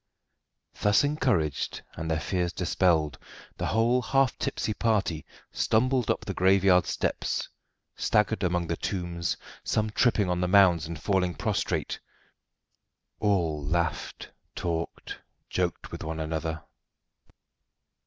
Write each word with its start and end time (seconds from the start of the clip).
Thus 0.81 1.03
encouraged, 1.03 1.83
and 1.93 2.09
their 2.09 2.19
fears 2.19 2.51
dispelled, 2.53 3.19
the 3.57 3.67
whole 3.67 4.01
half 4.01 4.35
tipsy 4.39 4.73
party 4.73 5.27
stumbled 5.51 6.09
up 6.09 6.25
the 6.25 6.33
graveyard 6.33 6.87
steps, 6.87 7.47
staggered 7.95 8.41
among 8.41 8.65
the 8.65 8.75
tombs, 8.77 9.37
some 9.63 9.91
tripping 9.91 10.27
on 10.27 10.41
the 10.41 10.47
mounds 10.47 10.87
and 10.87 10.99
falling 10.99 11.35
prostrate. 11.35 11.99
All 13.19 13.63
laughed, 13.63 14.31
talked, 14.55 15.19
joked 15.51 15.91
with 15.91 16.03
one 16.03 16.19
another. 16.19 16.63